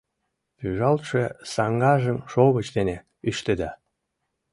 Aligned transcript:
Пӱжалтше 0.57 1.23
саҥгажым 1.53 2.17
шовыч 2.31 2.67
дене 2.77 2.97
ӱштеда. 3.29 3.71